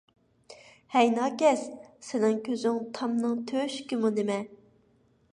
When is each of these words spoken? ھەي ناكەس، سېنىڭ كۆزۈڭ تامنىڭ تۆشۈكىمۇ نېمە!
ھەي 0.93 1.09
ناكەس، 1.17 1.65
سېنىڭ 2.07 2.39
كۆزۈڭ 2.47 2.79
تامنىڭ 2.99 3.35
تۆشۈكىمۇ 3.51 4.11
نېمە! 4.17 4.39